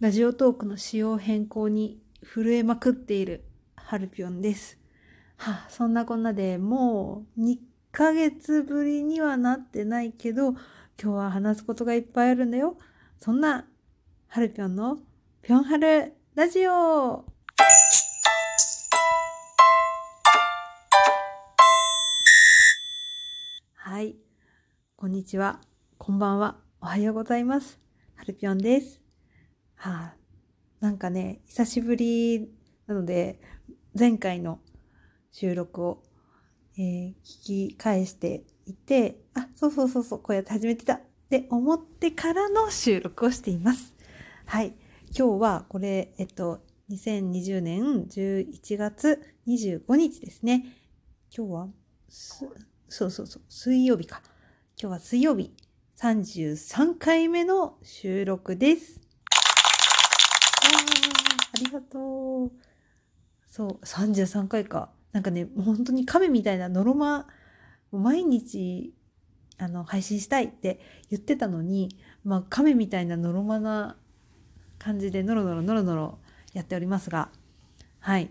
[0.00, 3.42] ラジオトークの仕様変更に震えまくっている
[3.74, 4.78] ハルピョンです。
[5.36, 7.58] はあ、そんなこんなでもう2
[7.90, 10.60] ヶ月ぶりにはなってないけど、今
[10.96, 12.76] 日は話すことがいっぱいあるんだよ。
[13.18, 13.66] そんな
[14.28, 15.00] ハルピョンの
[15.42, 17.24] ぴょんはるラジオ
[23.74, 24.14] はい。
[24.94, 25.60] こんにちは。
[25.98, 26.58] こんばんは。
[26.80, 27.80] おはようございます。
[28.14, 29.07] はるぴょんです。
[29.78, 30.14] はあ、
[30.80, 32.50] なんかね、久しぶり
[32.88, 33.40] なので、
[33.96, 34.58] 前回の
[35.30, 36.02] 収録を、
[36.76, 41.00] えー、聞き返していて、あ、そうそうそうそう、こうやって始めてたっ
[41.30, 43.94] て思ってからの収録をしています。
[44.46, 44.74] はい。
[45.16, 46.60] 今日はこれ、えっと、
[46.90, 50.64] 2020年11月25日ですね。
[51.32, 51.68] 今日は、
[52.08, 52.50] そう
[52.88, 54.22] そうそう、水曜日か。
[54.76, 55.52] 今日は水曜日
[55.98, 59.07] 33回目の収録です。
[61.64, 62.52] ありがとう。
[63.46, 64.90] そう、33回か。
[65.12, 67.26] なんかね、本当に亀みたいなノロマ、
[67.90, 68.94] 毎日、
[69.56, 73.96] あの、配信したいって言ってたのに、まあ、亀みたいなノロマな
[74.78, 76.18] 感じで、ノロノロノロノロ
[76.52, 77.30] やっておりますが、
[78.00, 78.30] はい。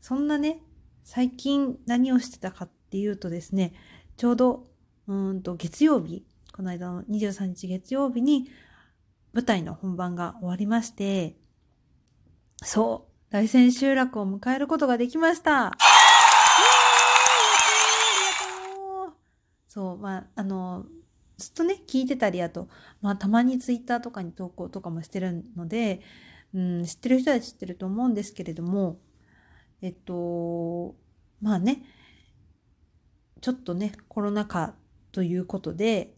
[0.00, 0.62] そんなね、
[1.04, 3.74] 最近何をしてたかっていうとですね、
[4.16, 4.66] ちょうど、
[5.06, 8.48] うんと、月曜日、この間の23日月曜日に、
[9.32, 11.36] 舞台の本番が終わりまして、
[12.62, 15.72] そう、大千集落を迎えることができました。
[19.68, 20.86] そう、まあ、あの、
[21.36, 22.68] ずっとね、聞いてたり、あと、
[23.00, 26.00] まあ、たまにツイッターとかに投稿とかもしてるので、
[26.52, 28.98] うん、知ってる人は知ってると思うんですけれども、
[29.80, 30.96] えっと、
[31.40, 31.84] まあね、
[33.40, 34.74] ちょっとね、コロナ禍
[35.12, 36.14] ということで、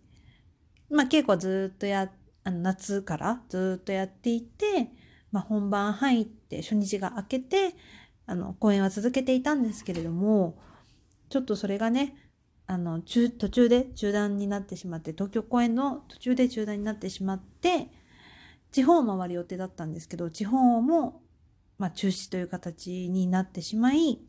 [0.88, 2.10] まあ、稽古はずっとや、
[2.44, 4.90] あの夏からずっとやっていて、
[5.32, 7.74] まあ、本番入って初日が明けて
[8.26, 10.58] あの公演は続けていたんですけれども
[11.28, 12.14] ちょっとそれがね
[12.66, 17.88] あの中途中で中断になってしまって東京公演の途中で中断になってしまって
[18.70, 21.20] 地方を回る予定だったんですけど地方も、
[21.78, 24.20] まあ、中止という形になってしまい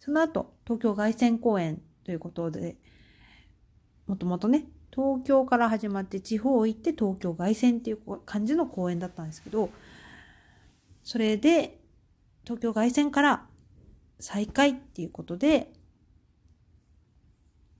[0.00, 2.76] その後東京凱旋公演ということで
[4.06, 9.70] もともとね東京から始まって地方行って東京凱旋っていう感じの公演だったんですけど
[11.12, 11.78] それで、
[12.42, 13.46] 東京凱旋から
[14.18, 15.70] 再開っていうことで、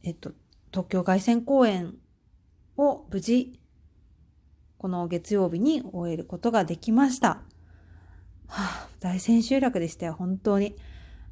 [0.02, 0.32] えっと、
[0.70, 1.94] 東京凱旋公演
[2.76, 3.58] を無事、
[4.76, 7.40] この月曜日に終えることができました。
[8.48, 10.76] はあ、大千秋楽でしたよ、本当に。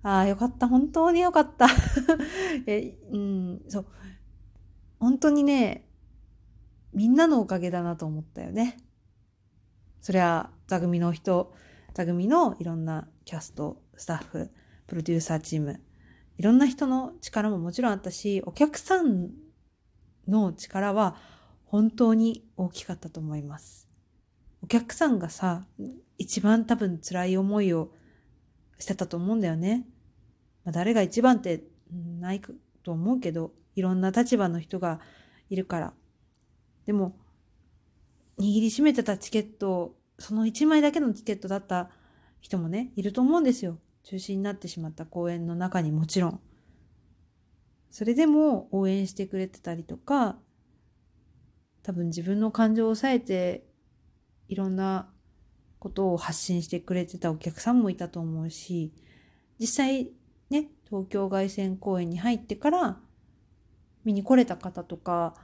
[0.03, 1.67] ああ、よかった、本当によかった。
[2.67, 3.87] え、うん、そう。
[4.99, 5.87] 本当にね、
[6.95, 8.79] みんなのおかげだなと思ったよね。
[10.01, 11.53] そりゃ、座組の人、
[11.95, 14.51] 座組のいろんなキャスト、スタッフ、
[14.87, 15.81] プロデューサーチーム、
[16.39, 19.31] いろんな人の力ももちろんあったし、お客さん
[20.27, 21.17] の力は
[21.65, 23.89] 本当に大きかったと思います。
[24.63, 25.67] お客さんがさ、
[26.19, 27.93] 一番多分辛い思いを
[28.79, 29.87] してたと思うんだよね。
[30.65, 31.65] まあ、誰が一番って
[32.19, 32.41] ない
[32.83, 35.01] と思うけど、いろんな立場の人が
[35.49, 35.93] いるから。
[36.87, 37.17] でも、
[38.39, 41.91] 握りしめてたチケットその1枚だけのチケットだった
[42.41, 43.79] 人もね、いると思うんですよ。
[44.05, 46.41] 中止になってしまった公演の中にもちろん。
[47.91, 50.39] それでも応援してくれてたりとか、
[51.83, 53.67] 多分自分の感情を抑えて、
[54.49, 55.11] いろんな
[55.79, 58.93] ことを発信してくれてたお客さんもいたと思うし、
[59.59, 60.11] 実際
[60.51, 63.01] ね、東京凱旋公演に入ってから
[64.05, 65.35] 見に来れた方とか、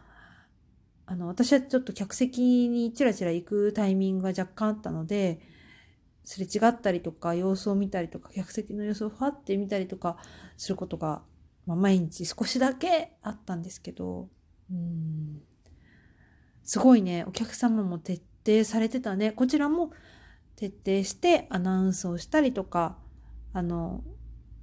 [1.06, 5.41] あの、私はちょっと客席にチラチラ行くタイミングが若干あったので、
[6.25, 10.16] すれ違ったりとか、様子を見たりとか、客席の様子をファって見たりとか
[10.56, 11.22] することが、
[11.65, 14.28] まあ、毎日少しだけあったんですけど、
[14.71, 15.41] うん、
[16.65, 19.31] すごいね、お客様も徹底されてたね。
[19.31, 19.92] こちらも
[20.57, 22.98] 徹底してアナウンスをしたりとか、
[23.53, 24.03] あの、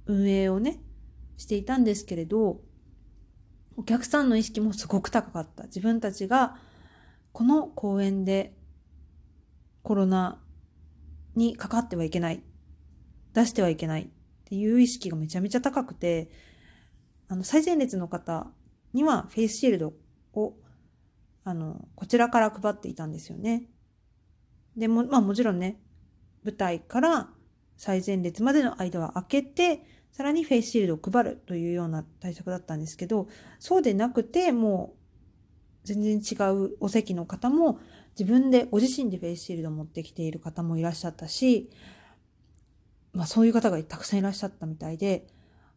[0.04, 0.82] 運営をね、
[1.38, 2.60] していたんですけれど、
[3.76, 5.64] お客さんの意識もすごく高かった。
[5.64, 6.56] 自分たちが
[7.32, 8.54] この公演で
[9.82, 10.40] コロナ
[11.34, 12.42] にかかってはいけない。
[13.32, 14.06] 出してはいけないっ
[14.44, 16.30] ていう意識がめちゃめちゃ高くて、
[17.28, 18.46] あの、最前列の方
[18.92, 19.92] にはフェイスシールド
[20.34, 20.54] を、
[21.42, 23.68] あの、こちらから配っていたんですよね。
[24.76, 25.80] でも、まあもちろんね、
[26.44, 27.30] 舞台から
[27.76, 33.26] 最前列までの間は開けて、さらにフェイスシールドを配るというような対策だったんですけど、
[33.58, 34.94] そうでなくて、も
[35.84, 37.80] う全然違うお席の方も
[38.18, 41.68] 自分でご自身でフェイスシールドを持ってきている方もいらっしゃったし、
[43.12, 45.26] まあそういう方がたくさんいらっしゃったみたいで、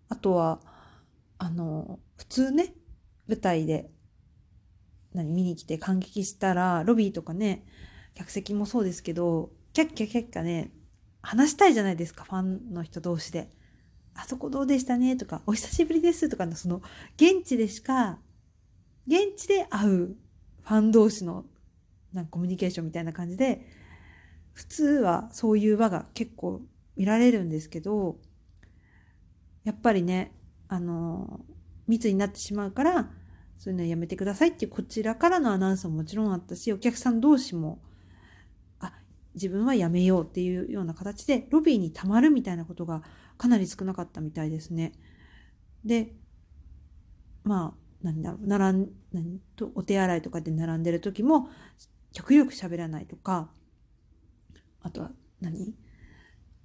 [0.07, 0.61] あとは、
[1.39, 2.75] あの、普通ね、
[3.27, 3.89] 舞台で
[5.15, 7.65] 何見に来て感激したら、ロビーとかね、
[8.13, 10.71] 客席もそうですけど、キャッキャキャッキャね、
[11.23, 13.56] 話したいじゃないですか、ファンの人同士で。
[14.17, 16.81] あそこどうでしたねとか、お久しぶりですとかの、その、
[17.15, 18.19] 現地でしか、
[19.07, 21.45] 現地で会うファン同士の
[22.13, 23.65] なんかコミュニケーションみたいな感じで、
[24.53, 26.61] 普通はそういう輪が結構
[26.95, 28.17] 見られるんですけど、
[29.63, 30.33] やっぱりね、
[30.67, 31.41] あの、
[31.87, 33.11] 密になってしまうから、
[33.59, 37.79] そういうのはやめてくださいっていうこちらからのアナウンスももちろんあったし、お客さん同士も、
[39.37, 43.03] 自分はやめようっていうような形で、ロビーに溜まるみたいなことが
[43.37, 44.93] かなり少なかったみたいですね。
[45.85, 46.13] で、
[47.43, 51.49] まあ、何だろう、並ん、何と、お手洗いとかで並んでる時も、
[52.11, 53.49] 極力喋らないとか、
[54.81, 55.75] あとは何？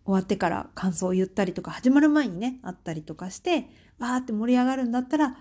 [0.05, 3.69] 終わってから感想を言ったりとか、始まる前にね、あったりとかして、
[3.99, 5.37] わーって盛り上がるんだったら、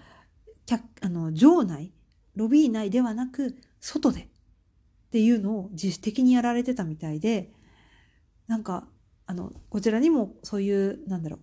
[1.01, 1.92] あの、場内、
[2.36, 4.30] ロビー内ではなく、外で
[5.12, 7.52] っていうのを自主的にやられてたみたいで、
[8.48, 8.88] なんか、
[9.25, 11.40] あの、こちらにもそういう、なんだろう、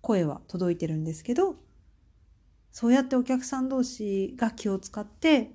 [0.00, 1.54] 声は届いてるんですけど、
[2.72, 5.52] そうやってお客さん同士が気を使って、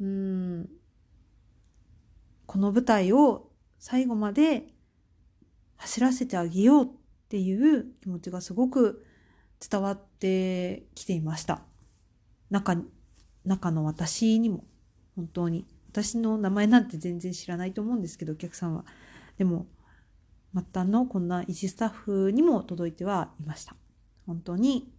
[0.00, 0.70] うん、
[2.46, 4.68] この舞台を最後まで
[5.76, 6.88] 走らせてあげようっ
[7.28, 9.04] ていう気持ちがすごく
[9.60, 11.60] 伝わってきていました。
[12.48, 12.76] 中、
[13.44, 14.64] 中の私にも、
[15.16, 15.66] 本当に。
[15.92, 18.86] 私の名前なんて全然知らないと思うんですけど、お客さんは。
[19.36, 19.66] でも、
[20.54, 23.76] 末端のこんな一スタッフにも届いてはいました。
[24.26, 24.90] 本当に、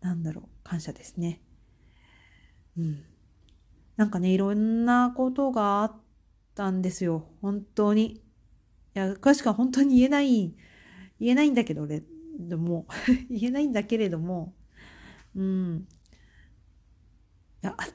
[0.00, 1.40] なんだろう、感謝ですね。
[2.78, 3.04] うん。
[3.96, 5.96] なんかね、いろんなことがあっ
[6.54, 7.26] たんですよ。
[7.42, 8.12] 本当に。
[8.12, 8.20] い
[8.94, 10.54] や、詳しくは本当に言えない、
[11.18, 12.04] 言えないんだけど、俺、
[12.38, 12.86] でも、
[13.28, 14.54] 言えないんだけれども、
[15.34, 15.88] うん。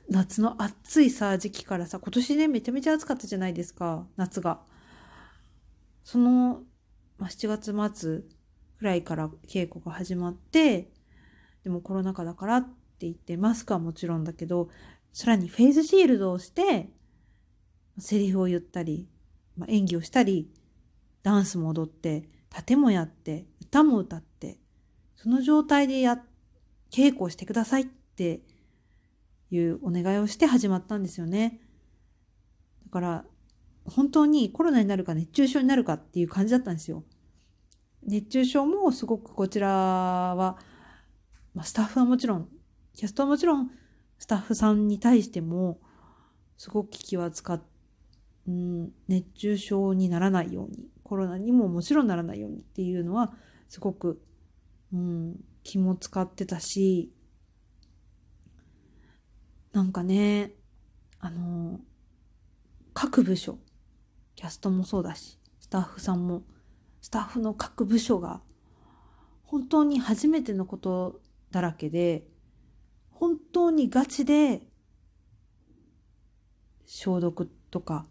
[0.09, 4.61] 夏の暑いさ、時期からさ、今年ね、めちゃめちゃ暑かったじゃないですか、夏が。
[6.03, 6.61] その、
[7.17, 8.21] まあ、7月末
[8.77, 10.91] くらいから稽古が始まって、
[11.63, 12.71] でもコロナ禍だからって
[13.01, 14.69] 言って、マスクはもちろんだけど、
[15.11, 16.89] さらにフェイスシールドをして、
[17.97, 19.09] セリフを言ったり、
[19.57, 20.51] まあ、演技をしたり、
[21.23, 24.59] ダンスも踊って、盾もやって、歌も歌って、
[25.15, 26.23] その状態でや、
[26.91, 28.41] 稽古をしてくださいって
[29.51, 31.61] いうお願いをして始まったんですよね。
[32.85, 33.25] だから、
[33.85, 37.03] 本当にコロナになるか熱中症になるかっていう感じだったんですよ。
[38.03, 40.57] 熱中症もすごくこちらは、
[41.53, 42.49] まあ、スタッフはもちろん、
[42.93, 43.71] キャストはもちろん、
[44.17, 45.79] スタッフさんに対しても、
[46.57, 47.61] すごく気は使っ、
[48.47, 53.33] うん、熱中症にならないように、コロナにももちろんならないようにっていうのは、
[53.67, 54.21] すごく、
[54.93, 57.11] うん、気も使ってたし、
[59.75, 60.53] なんかね、
[61.19, 61.81] あの、
[62.93, 63.59] 各部署、
[64.37, 66.43] キャストもそうだし、スタッフさんも、
[67.01, 68.39] スタッフの各部署が、
[69.43, 71.19] 本当に初めてのこと
[71.51, 72.25] だらけで、
[73.11, 74.61] 本当にガチで
[76.85, 78.05] 消毒とか、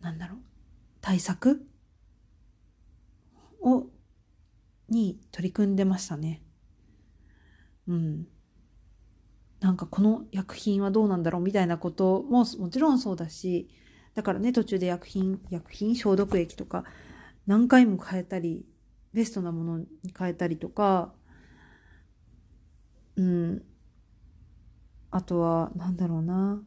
[0.00, 0.38] なんだろう、
[1.02, 1.68] 対策
[3.60, 3.88] を、
[4.88, 6.42] に取り組んでましたね。
[7.86, 8.26] うん。
[9.60, 13.68] なんかこの薬品はどうなんだろうみたいなことももちろんそうだし、
[14.14, 16.84] だからね、途中で薬品、薬品消毒液とか
[17.46, 18.64] 何回も変えたり、
[19.12, 19.86] ベストなものに
[20.16, 21.12] 変えたりとか、
[23.16, 23.62] うん、
[25.10, 26.62] あとは、なんだろうな。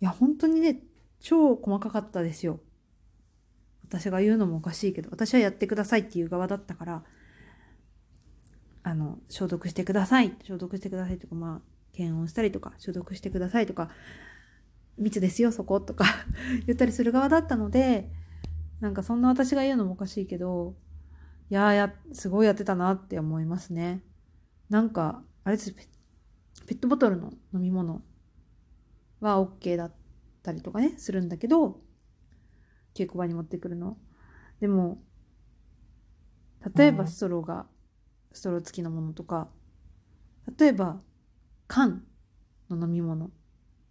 [0.00, 0.82] いや、本当にね、
[1.18, 2.60] 超細かかったですよ。
[3.88, 7.04] 私が言うのもおかしいけど、私はやってくださいっていう側だったから、
[8.88, 11.60] あの、消毒してください、消毒してくださいとか、まあ、
[11.92, 13.90] 検温したりとか、消毒してくださいとか、
[14.96, 16.06] 密ですよ、そことか
[16.66, 18.10] 言ったりする側だったので、
[18.80, 20.74] なんかそんな私が言うのもおかしいけど、
[21.50, 24.02] いやーや、すごいやってたなって思いますね。
[24.70, 25.84] なんか、あれです、ペ
[26.68, 28.02] ットボトルの飲み物
[29.20, 29.92] は OK だっ
[30.42, 31.82] たりとかね、するんだけど、
[32.94, 33.98] 稽古場に持ってくるの。
[34.60, 35.02] でも、
[36.74, 37.66] 例えばストローが、
[38.38, 39.48] ストロー付きのものとか、
[40.58, 41.00] 例えば
[41.66, 42.04] 缶
[42.70, 43.30] の飲み物、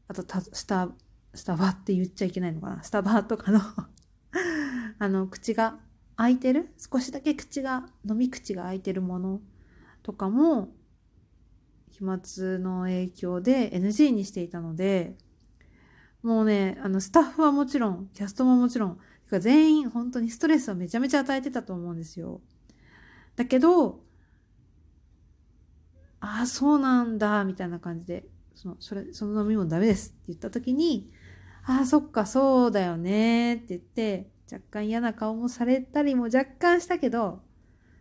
[0.08, 0.24] あと
[0.54, 0.90] スタ、
[1.34, 2.84] スタバって言っちゃいけないのかな。
[2.84, 3.60] スタバとかの。
[5.00, 5.80] あの、口が
[6.16, 6.70] 開いてる？
[6.78, 9.42] 少しだけ口が、飲み口が開いてるもの
[10.02, 10.74] とかも、
[11.90, 12.20] 飛沫
[12.60, 15.18] の影響で NG にしていたので、
[16.24, 22.40] もうね、あの、スタッフはもちろん、キャストももちろん、全員本当にストレスをめちゃめちゃ与えてたと思うんですよ。
[23.36, 24.07] だけど、
[26.20, 31.12] ああ、そうなんだ、みたいな感じで、その、それ、その飲み物ダメですって言った時に、
[31.64, 37.42] ああ、そっか、そうだよね、って言って、若干嫌な顔もされたりも若干したけど、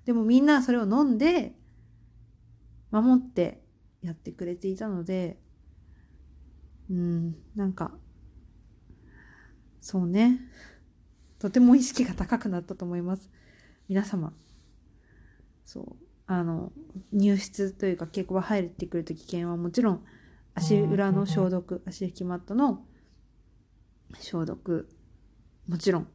[0.05, 1.55] でもみんなそれを飲んで、
[2.91, 3.63] 守って
[4.03, 5.39] やってくれていたので、
[6.89, 7.93] うん、なんか、
[9.81, 10.41] そうね。
[11.39, 13.29] とても意識が高くなったと思います。
[13.89, 14.33] 皆様。
[15.65, 16.06] そう。
[16.27, 16.73] あの、
[17.13, 20.05] 入室というか稽古場入ってくると危険はもちろん、
[20.55, 22.85] 足裏の消毒、足拭きマットの
[24.21, 24.89] 消毒、
[25.69, 26.09] もちろん。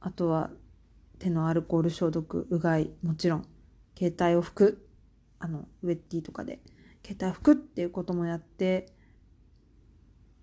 [0.00, 0.50] あとは、
[1.18, 3.46] 手のアルコール消毒、うがい、もちろん。
[3.98, 4.88] 携帯を拭く。
[5.40, 6.60] あの、ウェッティとかで。
[7.04, 8.92] 携帯を拭くっていうこともやって、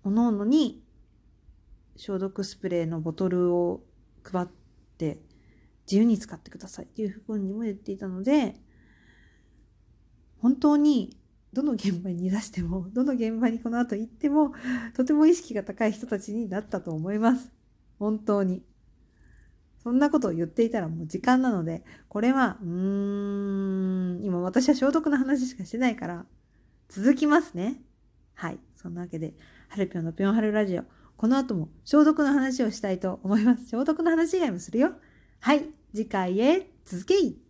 [0.04, 0.82] おのおのに
[1.96, 3.82] 消毒スプレーのボトルを
[4.22, 4.46] 配っ
[4.98, 5.18] て
[5.86, 8.54] 自由に使ってくださいっていうふうにも言っていたので
[10.40, 11.16] 本当に
[11.52, 14.52] どの現場に出してもどの現場にこの後行っても
[14.94, 17.50] とても意識が高い人たちになったと思います
[17.98, 18.62] 本当に
[19.82, 26.26] そんなことを言っていたらもう時間なのでこれはうーん今私は消毒の話しかしてないから
[26.88, 27.80] 続きますね
[28.34, 29.34] はいそんなわけで
[29.68, 30.82] ハルピョンのぴょんハルラジオ
[31.16, 33.70] この後も消毒の話をしたいと思います。
[33.70, 34.92] 消毒の話以外もするよ。
[35.40, 37.45] はい、次回へ続けい。